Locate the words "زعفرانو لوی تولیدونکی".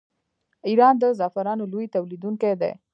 1.19-2.53